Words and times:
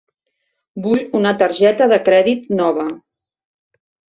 Vull 0.85 1.03
una 1.19 1.33
targeta 1.43 1.89
de 1.93 1.99
crèdit 2.09 2.51
nova. 2.63 2.87